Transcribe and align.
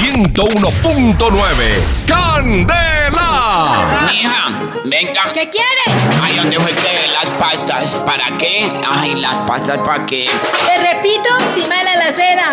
101.9. 0.00 2.06
¡Candela! 2.06 4.08
Mija, 4.10 4.48
venga. 4.86 5.30
¿Qué 5.34 5.50
quieres? 5.50 5.94
Ay, 6.22 6.36
¿dónde 6.36 6.58
fue 6.58 6.72
que 6.72 7.06
las 7.08 7.28
pastas? 7.38 7.96
¿Para 8.06 8.34
qué? 8.38 8.72
Ay, 8.90 9.16
las 9.16 9.36
pastas 9.42 9.76
para 9.84 10.06
qué. 10.06 10.30
Te 10.64 10.78
repito, 10.78 11.28
encima 11.40 11.76
de 11.76 11.84
la 11.84 11.92
alacena. 11.92 12.50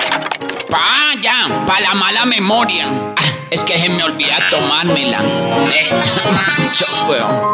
Pa, 0.70 1.13
ya, 1.21 1.63
para 1.65 1.79
la 1.79 1.94
mala 1.94 2.25
memoria. 2.25 2.88
Ah, 3.16 3.21
Es 3.50 3.61
que 3.61 3.77
se 3.79 3.88
me 3.88 4.04
olvida 4.04 4.36
tomármela. 4.50 5.20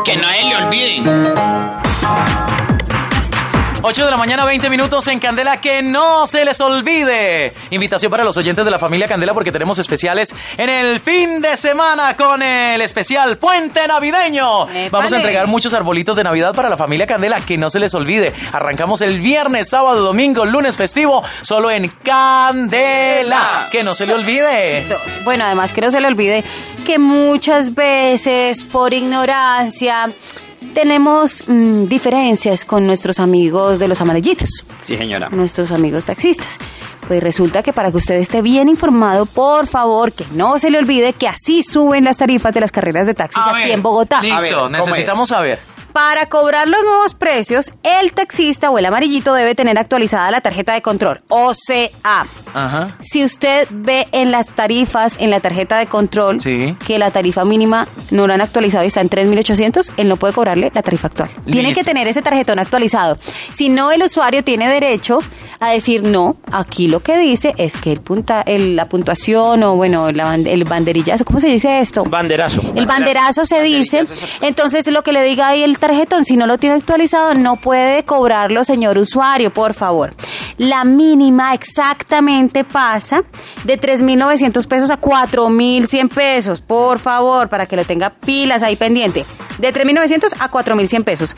Que 0.04 0.16
nadie 0.18 0.44
le 0.46 0.56
olvide. 0.56 1.04
8 3.86 4.06
de 4.06 4.12
la 4.12 4.16
mañana, 4.16 4.46
20 4.46 4.70
minutos 4.70 5.06
en 5.10 5.20
Candela, 5.20 5.60
que 5.60 5.84
no 5.84 6.26
se 6.26 6.46
les 6.46 6.62
olvide. 6.62 7.52
Invitación 7.70 8.10
para 8.10 8.24
los 8.24 8.38
oyentes 8.38 8.64
de 8.64 8.72
la 8.72 8.80
familia 8.80 9.10
Candela 9.10 9.34
porque 9.34 9.52
tenemos 9.52 9.78
especiales 9.78 10.34
en 10.56 10.70
el 10.70 11.02
fin 11.02 11.42
de 11.42 11.58
semana 11.58 12.16
con 12.16 12.42
el 12.42 12.82
especial 12.82 13.38
Puente 13.38 13.86
Navideño. 13.86 14.68
Vamos 14.90 15.12
a 15.12 15.18
entregar 15.18 15.48
muchos 15.48 15.74
arbolitos 15.74 16.16
de 16.16 16.24
Navidad 16.24 16.56
para 16.56 16.70
la 16.70 16.78
familia 16.78 17.06
Candela, 17.06 17.42
que 17.42 17.58
no 17.58 17.70
se 17.70 17.82
les 17.82 17.94
olvide. 17.94 18.34
Arrancamos 18.54 19.02
el 19.02 19.20
viernes, 19.20 19.68
sábado, 19.68 20.02
domingo, 20.02 20.46
lunes 20.46 20.78
festivo, 20.78 21.22
solo 21.42 21.70
en 21.70 21.90
Candela. 21.90 23.68
Que 23.70 23.84
no 23.84 23.96
se 23.96 24.08
le 24.08 24.14
olvide. 24.14 24.88
Bueno, 25.26 25.44
además 25.44 25.74
que 25.74 25.82
no 25.82 25.92
se 25.92 26.00
le 26.00 26.08
olvide 26.08 26.46
que 26.86 27.00
muchas 27.00 27.76
veces 27.76 28.64
por 28.64 28.94
ignorancia 28.94 30.08
tenemos 30.74 31.44
mm, 31.48 31.86
diferencias 31.88 32.66
con 32.66 32.86
nuestros 32.88 33.20
amigos 33.20 33.80
de 33.80 33.88
los 33.88 34.02
amarillitos, 34.02 34.66
Sí, 34.82 34.98
señora. 34.98 35.30
nuestros 35.30 35.72
amigos 35.72 36.06
taxistas. 36.06 36.58
Pues 37.08 37.22
resulta 37.22 37.64
que 37.64 37.74
para 37.74 37.92
que 37.92 37.98
usted 37.98 38.16
esté 38.16 38.42
bien 38.42 38.70
informado, 38.70 39.26
por 39.26 39.68
favor, 39.68 40.14
que 40.14 40.26
no 40.36 40.58
se 40.58 40.70
le 40.70 40.78
olvide 40.78 41.12
que 41.14 41.28
así 41.28 41.62
suben 41.62 42.06
las 42.06 42.18
tarifas 42.18 42.54
de 42.54 42.62
las 42.62 42.72
carreras 42.72 43.06
de 43.08 43.14
taxis 43.14 43.44
A 43.46 43.50
aquí 43.52 43.64
ver, 43.64 43.72
en 43.72 43.84
Bogotá. 43.84 44.22
Listo, 44.22 44.38
A 44.38 44.42
ver, 44.42 44.54
¿cómo 44.54 44.70
necesitamos 44.70 45.30
saber. 45.30 45.60
Para 45.94 46.26
cobrar 46.28 46.68
los 46.68 46.84
nuevos 46.84 47.14
precios, 47.14 47.72
el 47.84 48.14
taxista 48.14 48.72
o 48.72 48.78
el 48.80 48.86
amarillito 48.86 49.34
debe 49.36 49.54
tener 49.54 49.78
actualizada 49.78 50.32
la 50.32 50.42
tarjeta 50.42 50.74
de 50.74 50.82
control, 50.82 51.22
o 51.30 51.54
sea, 51.54 51.88
Ajá. 52.54 52.90
si 53.00 53.24
usted 53.24 53.68
ve 53.70 54.08
en 54.12 54.32
las 54.32 54.48
tarifas, 54.48 55.18
en 55.20 55.30
la 55.30 55.40
tarjeta 55.40 55.78
de 55.78 55.86
control, 55.86 56.42
Sí. 56.42 56.76
que 56.86 56.98
la 56.98 57.12
tarifa 57.12 57.46
mínima 57.46 57.88
no 58.10 58.26
la 58.28 58.34
han 58.34 58.42
actualizado 58.42 58.84
y 58.84 58.88
está 58.88 59.02
en 59.02 59.10
3.800, 59.10 59.92
él 59.98 60.08
no 60.08 60.18
puede 60.18 60.34
cobrarle 60.34 60.72
la 60.74 60.82
tarifa 60.82 61.08
actual. 61.08 61.30
Tiene 61.46 61.74
que 61.74 61.84
tener 61.84 62.08
ese 62.08 62.22
tarjetón 62.24 62.58
actualizado. 62.58 63.18
Si 63.52 63.70
no, 63.70 63.92
el 63.92 64.02
usuario 64.02 64.44
tiene 64.44 64.68
derecho 64.70 65.20
a 65.60 65.70
decir, 65.70 66.04
no, 66.04 66.36
aquí 66.52 66.88
lo 66.88 67.02
que 67.02 67.18
dice 67.18 67.54
es 67.58 67.78
que 67.78 67.92
el 67.92 68.02
punta, 68.02 68.42
el- 68.42 68.76
la 68.76 68.90
puntuación 68.90 69.64
o, 69.64 69.76
bueno, 69.76 70.12
la 70.12 70.36
el 70.36 70.64
banderillazo, 70.66 71.24
¿cómo 71.24 71.40
se 71.40 71.48
dice 71.48 71.80
esto? 71.80 72.04
Banderazo. 72.04 72.62
El 72.76 72.86
banderazo 72.88 73.46
se 73.46 73.62
dice, 73.62 74.04
entonces 74.42 74.88
lo 74.92 75.04
que 75.04 75.14
le 75.14 75.22
diga 75.24 75.48
ahí 75.50 75.64
el 75.64 75.78
tarjetón, 75.88 76.24
si 76.24 76.38
no 76.38 76.48
lo 76.48 76.58
tiene 76.58 76.78
actualizado, 76.78 77.34
no 77.34 77.58
puede 77.58 78.06
cobrarlo, 78.06 78.64
señor 78.64 78.98
usuario, 78.98 79.52
por 79.54 79.74
favor. 79.74 80.16
La 80.58 80.86
mínima 80.86 81.54
exactamente 81.54 82.64
pasa 82.64 83.24
de 83.66 83.78
3.900 83.78 84.66
pesos 84.66 84.92
a 84.92 85.02
4.100 85.02 86.08
pesos, 86.08 86.62
por 86.62 87.00
favor, 87.00 87.50
para 87.50 87.66
que 87.66 87.76
lo 87.76 87.84
tenga 87.84 88.12
pilas 88.12 88.64
ahí 88.64 88.78
pendiente. 88.78 89.26
De 89.58 89.74
3.900 89.74 90.34
a 90.40 90.50
4.100 90.50 91.04
pesos. 91.04 91.36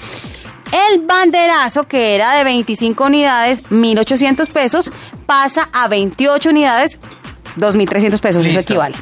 El 0.91 1.01
banderazo, 1.01 1.85
que 1.85 2.13
era 2.13 2.35
de 2.35 2.43
25 2.43 3.03
unidades, 3.03 3.63
1.800 3.71 4.47
pesos, 4.51 4.91
pasa 5.25 5.69
a 5.73 5.87
28 5.87 6.49
unidades, 6.49 6.99
2.300 7.57 8.19
pesos, 8.19 8.45
eso 8.45 8.57
Listo. 8.57 8.73
equivale. 8.73 8.95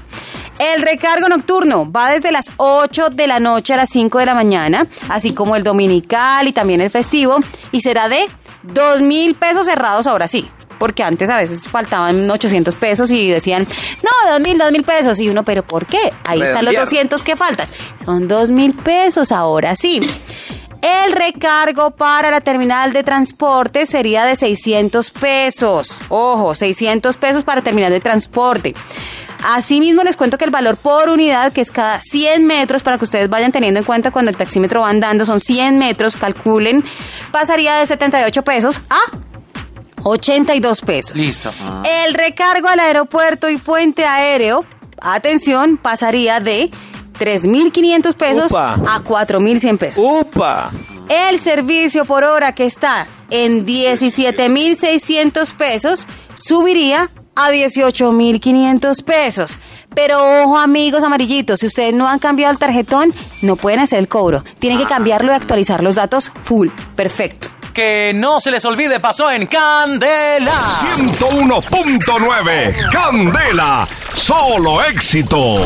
El 0.64 0.82
recargo 0.82 1.28
nocturno 1.28 1.92
va 1.92 2.12
desde 2.12 2.32
las 2.32 2.50
8 2.56 3.10
de 3.10 3.28
la 3.28 3.42
noche 3.42 3.74
a 3.74 3.78
las 3.78 3.90
5 3.90 4.20
de 4.20 4.26
la 4.26 4.34
mañana, 4.34 4.88
así 5.10 5.34
como 5.34 5.58
el 5.58 5.64
dominical 5.64 6.48
y 6.48 6.54
también 6.54 6.80
el 6.80 6.90
festivo, 6.90 7.40
y 7.74 7.82
será 7.82 8.08
de 8.08 8.26
2 8.64 9.02
mil 9.02 9.36
pesos 9.36 9.66
cerrados 9.66 10.08
ahora 10.08 10.30
sí. 10.30 10.50
Porque 10.80 11.04
antes 11.04 11.30
a 11.30 11.36
veces 11.36 11.68
faltaban 11.68 12.32
800 12.32 12.76
pesos 12.76 13.12
y 13.12 13.30
decían, 13.30 13.68
no, 14.04 14.32
2 14.32 14.40
mil, 14.40 14.58
2 14.58 14.72
mil 14.72 14.84
pesos. 14.84 15.20
Y 15.20 15.28
uno, 15.28 15.44
¿pero 15.44 15.64
por 15.64 15.86
qué? 15.86 16.14
Ahí 16.24 16.42
están 16.42 16.64
los 16.64 16.74
Redondearon. 16.74 16.86
200 16.86 17.24
que 17.24 17.36
faltan. 17.36 17.68
Son 18.04 18.30
2 18.30 18.52
mil 18.52 18.74
pesos 18.74 19.34
ahora 19.34 19.76
sí. 19.76 20.00
El 20.84 21.14
recargo 21.14 21.92
para 21.92 22.30
la 22.30 22.42
terminal 22.42 22.92
de 22.92 23.04
transporte 23.04 23.86
sería 23.86 24.26
de 24.26 24.36
600 24.36 25.12
pesos. 25.12 26.02
Ojo, 26.10 26.54
600 26.56 27.16
pesos 27.16 27.46
para 27.46 27.62
terminal 27.62 27.90
de 27.90 28.02
transporte. 28.02 28.76
Asimismo, 29.44 30.04
les 30.04 30.16
cuento 30.16 30.38
que 30.38 30.46
el 30.46 30.52
valor 30.52 30.78
por 30.78 31.10
unidad, 31.10 31.52
que 31.52 31.62
es 31.62 31.70
cada 31.70 32.00
100 32.00 32.46
metros, 32.46 32.82
para 32.82 32.98
que 32.98 33.04
ustedes 33.04 33.30
vayan 33.30 33.52
teniendo 33.52 33.80
en 33.80 33.86
cuenta 33.86 34.12
cuando 34.12 34.32
el 34.32 34.38
taxímetro 34.38 34.82
va 34.82 34.90
andando, 34.90 35.26
son 35.26 35.40
100 35.40 35.78
metros, 35.78 36.16
calculen, 36.16 36.84
pasaría 37.32 37.76
de 37.76 37.86
78 37.86 38.42
pesos 38.44 38.82
a 38.90 39.00
82 40.04 40.82
pesos. 40.82 41.16
Listo. 41.16 41.54
El 41.84 42.14
recargo 42.14 42.68
al 42.68 42.80
aeropuerto 42.80 43.50
y 43.50 43.58
puente 43.58 44.06
aéreo, 44.06 44.66
atención, 45.02 45.78
pasaría 45.78 46.40
de 46.40 46.70
3.500 47.20 48.14
pesos 48.16 48.52
Upa. 48.52 48.74
a 48.74 49.02
4.100 49.04 49.78
pesos. 49.78 50.04
¡Upa! 50.04 50.72
El 51.10 51.38
servicio 51.40 52.06
por 52.06 52.24
hora 52.24 52.56
que 52.56 52.66
está 52.66 53.08
en 53.30 53.66
17.600 53.66 55.54
pesos 55.54 56.08
subiría 56.34 57.10
a 57.36 57.52
18.500 57.52 59.04
pesos. 59.04 59.58
Pero 59.94 60.44
ojo 60.44 60.58
amigos 60.58 61.04
amarillitos, 61.04 61.60
si 61.60 61.68
ustedes 61.68 61.94
no 61.94 62.08
han 62.08 62.20
cambiado 62.20 62.52
el 62.52 62.60
tarjetón, 62.60 63.14
no 63.42 63.56
pueden 63.56 63.80
hacer 63.80 64.00
el 64.00 64.08
cobro. 64.08 64.44
Tienen 64.60 64.80
que 64.80 64.86
cambiarlo 64.86 65.32
y 65.32 65.36
actualizar 65.36 65.84
los 65.84 65.96
datos 65.96 66.32
full. 66.42 66.70
Perfecto. 66.96 67.50
Que 67.74 68.12
no 68.14 68.40
se 68.40 68.52
les 68.52 68.64
olvide, 68.66 69.00
pasó 69.00 69.32
en 69.32 69.48
Candela. 69.48 70.54
101.9. 71.18 72.92
Candela. 72.92 73.88
Solo 74.14 74.84
éxitos. 74.84 75.62